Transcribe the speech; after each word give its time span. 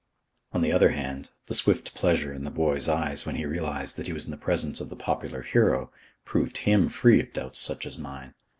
On 0.51 0.63
the 0.63 0.71
other 0.71 0.89
hand, 0.93 1.29
the 1.45 1.53
swift 1.53 1.93
pleasure 1.93 2.33
in 2.33 2.43
the 2.43 2.49
boy's 2.49 2.89
eyes 2.89 3.23
when 3.23 3.35
he 3.35 3.45
realised 3.45 3.97
that 3.97 4.07
he 4.07 4.13
was 4.13 4.25
in 4.25 4.31
the 4.31 4.35
presence 4.35 4.81
of 4.81 4.89
the 4.89 4.95
popular 4.95 5.43
hero, 5.43 5.91
proved 6.25 6.57
him 6.57 6.89
free 6.89 7.19
of 7.21 7.31
doubts 7.33 7.59
such 7.59 7.85
as 7.85 7.99
mine. 7.99 8.33